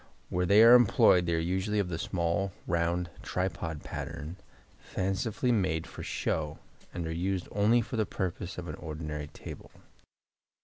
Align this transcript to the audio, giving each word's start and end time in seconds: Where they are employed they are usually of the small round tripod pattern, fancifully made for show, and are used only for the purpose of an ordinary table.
Where 0.29 0.47
they 0.47 0.63
are 0.63 0.73
employed 0.73 1.27
they 1.27 1.35
are 1.35 1.37
usually 1.37 1.77
of 1.77 1.87
the 1.89 1.99
small 1.99 2.51
round 2.65 3.11
tripod 3.21 3.83
pattern, 3.83 4.37
fancifully 4.79 5.51
made 5.51 5.85
for 5.85 6.01
show, 6.01 6.57
and 6.91 7.05
are 7.05 7.11
used 7.11 7.47
only 7.51 7.81
for 7.81 7.97
the 7.97 8.05
purpose 8.07 8.57
of 8.57 8.67
an 8.67 8.73
ordinary 8.73 9.27
table. 9.27 9.69